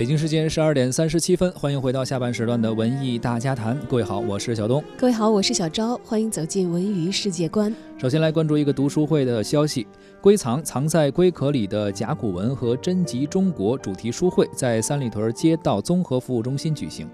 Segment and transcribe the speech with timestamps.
[0.00, 3.78] 北京时间十二点三十七分，欢迎回到下半时段的文艺大家谈。
[3.86, 4.82] 各位好，我是小东。
[4.96, 5.94] 各位好，我是小昭。
[6.02, 7.70] 欢迎走进文娱世界观。
[7.98, 9.86] 首先来关注一个读书会的消息：
[10.22, 17.06] 归藏藏在龟壳里的甲骨文和珍集中国主题书会在三里屯街道综合服务中心举行。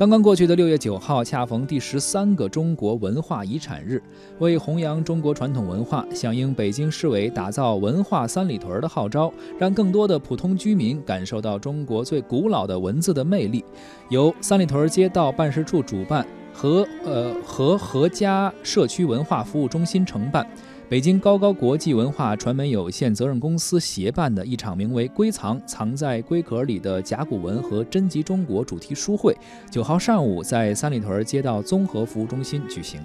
[0.00, 4.02] 刚刚过去的六月九号，恰逢第十三个中国文化遗产日，
[4.38, 13.62] 为弘扬中国传统文化，响应北京市委打造文化三里屯的号召，让更多的普通居民感受到中国最古老的文字的魅力，
[14.08, 20.50] 由三里屯街道办事处主办，和呃和何家社区文化服务中心承办。
[20.90, 29.32] 北京高高国际文化传媒有限责任公司协办的一场名为“龟藏藏在龟壳里的甲骨文和珍集中国”主题书会，
[29.70, 33.00] 九号上午在三里屯街道综合服务中心举行。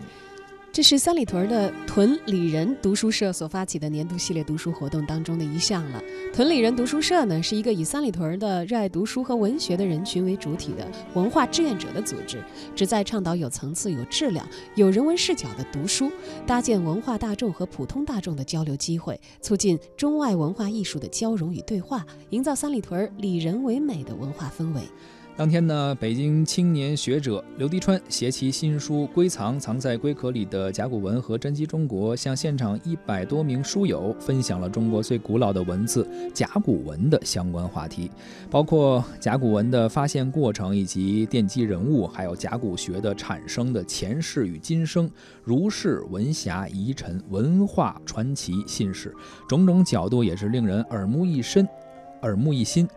[0.76, 6.04] 这是三里屯的屯里人读书社所发起的年度系列读书活动当中的一项了。
[6.34, 12.44] 屯里人读书社呢，是一个以三里屯的热爱读书和文学的人群为主体的文化志愿者的组织，
[12.76, 16.12] 旨在倡导有层次、有质量、有人文视角的读书，
[16.46, 24.82] 搭建文化大众和普通大众的交流机会，促进中外文化艺术的交融与对话，营造三里屯里人为美的文化氛围。
[25.38, 38.10] 当天呢，北京青年学者刘迪川携其新书《龟藏藏在龟壳里的甲骨文和珍集中国》，向现场一百多名书友分享了中国最古老的文字甲骨文的相关话题，
[38.50, 45.12] 包括甲骨文的发现过程以及奠基人物，还有甲骨学的产生的前世与今生、
[45.44, 49.14] 儒士文侠遗臣、文化传奇信史，
[49.50, 51.68] 种种角度也是令人耳目一新。
[52.22, 52.88] 耳目一新，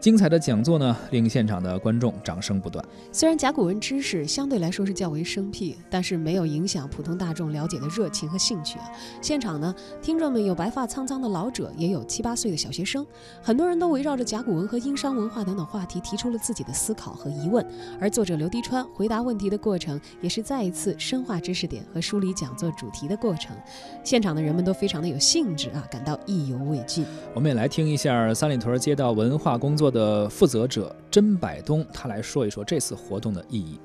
[0.00, 2.84] 精彩的讲座呢，令现场的观众掌声不断。
[3.10, 8.88] 虽然甲骨文知识相对来说是较为生僻，但是没有影响普通大众了解的热情和兴趣啊。
[9.20, 13.06] 现场呢，听众们有白发苍苍的老者，也有七八岁的小学生，
[13.42, 17.64] 很多人都围绕着甲骨文和殷商文化等等话题提出了自己的思考和疑问。
[18.00, 23.56] 而作者刘迪川回答问题的过程，也是再一次深化知识点和梳理讲座主题的过程。
[24.04, 27.04] 现场的人们都非常的有兴致啊，感到意犹未尽。
[27.34, 28.68] 我们也来听一下三里屯。
[28.78, 33.78] 街道文化工作的负责者甄百东，他来说一说这次活动的意义。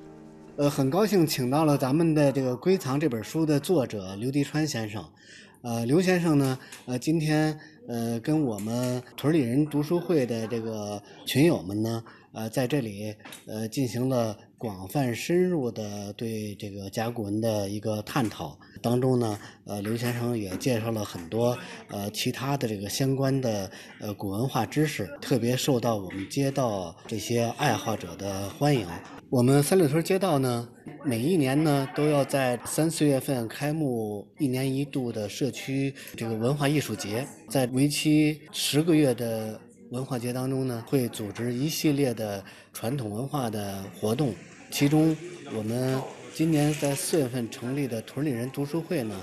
[0.55, 5.03] 呃，很高兴请到了咱们的这个《归藏》这本书的作者刘迪川先生。
[5.61, 12.03] 呃，刘先生呢，呃，今天呃跟我们屯里人读书会的这个群友们呢，
[12.33, 13.15] 呃，在这里
[13.47, 18.57] 呃进行了广泛深入的对这个甲骨文的一个探讨。
[18.81, 21.57] 当中呢，呃，刘先生也介绍了很多
[21.89, 23.69] 呃其他的这个相关的
[23.99, 28.87] 呃古文化知识，特别受到我们街道这些爱好者的欢迎。
[29.29, 30.69] 我们三里屯街道呢，
[31.03, 39.59] 每一年呢都要在三四月份开幕一年一度的社区这个文化艺术节，在为期十个月的
[39.91, 42.41] 文化节当中呢，会组织一系列的
[42.71, 44.33] 传统文化的活动，
[44.73, 45.15] 其中
[45.55, 46.01] 我们。
[46.35, 49.15] 今年在四月份成立的屯里人读书会呢，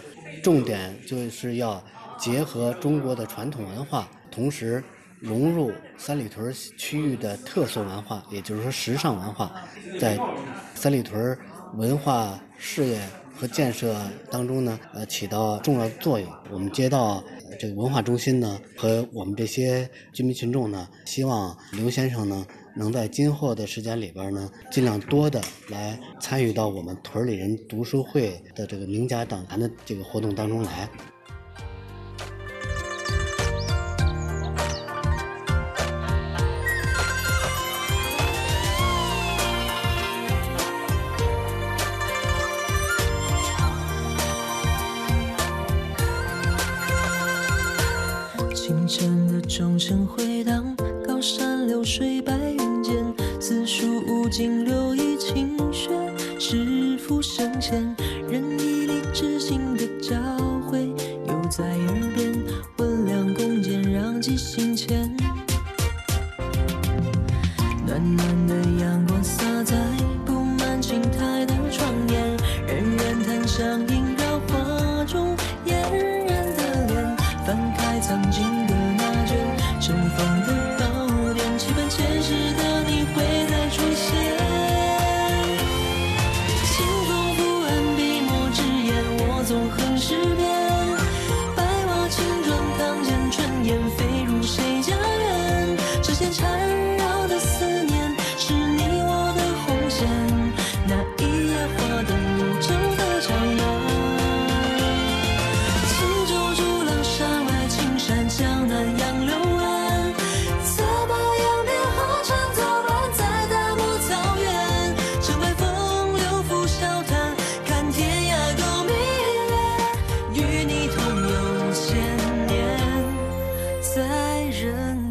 [0.44, 1.84] 重点就是要
[2.16, 4.80] 结合中国的传统文化，同时
[5.18, 9.50] 融入三里屯区域的特色文化，也就是说时尚文化，
[10.00, 10.16] 在
[10.72, 11.36] 三里屯
[11.74, 13.00] 文化事业
[13.34, 14.00] 和建设
[14.30, 16.32] 当中呢，呃，起到重要作用。
[16.52, 17.24] 我们街道
[17.58, 22.46] 这个文化中心呢，和我们这些居民群众呢， 希望刘先生呢。
[22.74, 30.88] 能在今后的时间里边呢，尽量多的来参与到我们屯里人读书会的这个名家讲坛的这个活动当中来。
[48.54, 50.76] 清晨的钟声回荡，
[51.06, 52.39] 高山流水白云。
[52.39, 52.39] 四
[54.30, 55.90] 书五经六艺勤学，
[56.38, 57.96] 师傅圣贤，
[58.28, 60.16] 仁义礼智信的交
[60.60, 60.94] 汇，
[61.26, 62.40] 犹在耳边。
[62.76, 64.99] 温良恭俭让记心间。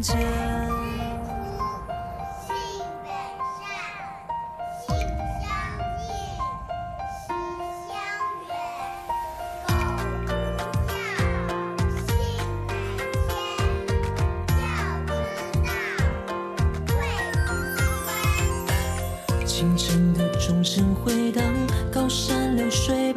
[0.02, 0.24] 性相
[8.46, 8.48] 近，
[9.66, 9.68] 苟
[10.24, 10.40] 不教，
[12.06, 12.08] 性
[12.48, 13.30] 乃迁。
[14.56, 14.58] 教
[15.06, 15.12] 之
[15.60, 15.68] 道，
[16.86, 17.44] 贵以
[19.36, 19.44] 专。
[19.46, 21.44] 清晨的钟声回荡，
[21.92, 23.12] 高山流水。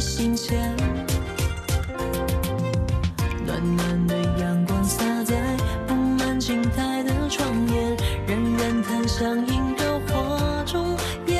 [0.00, 0.74] 心间。
[3.44, 5.36] 暖暖的阳光洒在
[5.86, 11.36] 布满青苔的窗沿，冉冉檀香映着画中嫣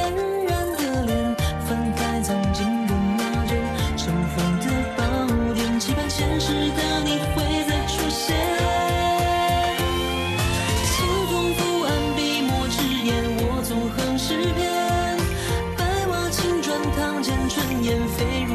[0.46, 1.36] 然的脸，
[1.66, 3.56] 翻开曾经的那卷
[3.96, 4.66] 尘封的
[4.96, 5.02] 宝
[5.54, 8.36] 典，期盼前世的你会再出现。
[10.84, 13.08] 青铜伏案，笔墨纸砚，
[13.38, 15.16] 我纵横诗篇，
[15.78, 18.49] 白瓦青砖，堂前春燕飞？